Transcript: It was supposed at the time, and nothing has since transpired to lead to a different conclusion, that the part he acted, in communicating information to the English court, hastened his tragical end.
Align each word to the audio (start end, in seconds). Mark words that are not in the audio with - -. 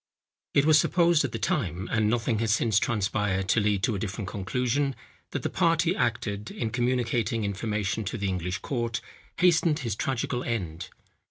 It 0.55 0.65
was 0.65 0.79
supposed 0.79 1.23
at 1.23 1.31
the 1.31 1.37
time, 1.37 1.87
and 1.91 2.09
nothing 2.09 2.39
has 2.39 2.51
since 2.51 2.79
transpired 2.79 3.47
to 3.49 3.59
lead 3.59 3.83
to 3.83 3.93
a 3.93 3.99
different 3.99 4.27
conclusion, 4.31 4.95
that 5.29 5.43
the 5.43 5.49
part 5.51 5.83
he 5.83 5.95
acted, 5.95 6.49
in 6.49 6.71
communicating 6.71 7.43
information 7.43 8.03
to 8.05 8.17
the 8.17 8.27
English 8.27 8.57
court, 8.63 8.99
hastened 9.37 9.77
his 9.81 9.95
tragical 9.95 10.43
end. 10.43 10.89